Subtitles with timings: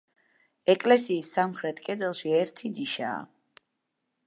[0.73, 3.23] ეკლესიის სამხრეთ კედელში ერთი ნიშაა.